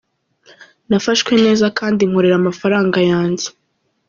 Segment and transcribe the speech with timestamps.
[0.89, 3.47] Nafashwe neza kandi nkorera amafaranga yanjye.